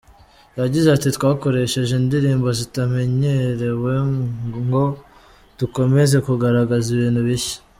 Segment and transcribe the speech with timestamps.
[0.59, 3.93] Yagize ati “Twakoresheje indirimbo zitamenyerewe
[4.65, 4.83] ngo
[5.59, 7.57] dukomeze kugaragaza ibintu bishya.